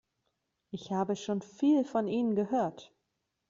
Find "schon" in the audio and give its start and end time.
1.15-1.43